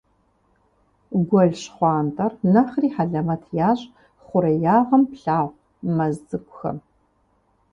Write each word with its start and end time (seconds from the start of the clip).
Гуэл 1.27 1.51
ЩхъуантӀэр 1.61 2.33
нэхъри 2.53 2.89
хьэлэмэт 2.95 3.43
ящӀ 3.69 3.85
хъуреягъым 4.25 5.03
плъагъу 5.11 5.57
мэз 5.95 6.15
цӀыкӀухэм. 6.27 6.77